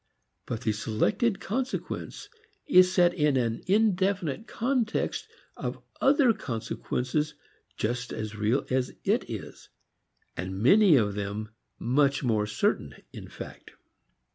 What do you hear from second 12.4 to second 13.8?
certain in fact.